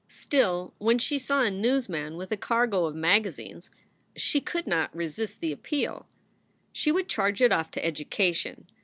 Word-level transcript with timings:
Still, 0.07 0.73
when 0.79 0.97
she 0.97 1.19
saw 1.19 1.43
a 1.43 1.51
newsman 1.51 2.17
with 2.17 2.31
a 2.31 2.35
cargo 2.35 2.85
of 2.87 2.95
magazines, 2.95 3.69
she 4.15 4.41
could 4.41 4.65
not 4.65 4.95
resist 4.95 5.41
the 5.41 5.51
appeal. 5.51 6.07
She 6.73 6.91
would 6.91 7.07
charge 7.07 7.39
it 7.39 7.51
off 7.51 7.69
to 7.69 7.85
education. 7.85 8.65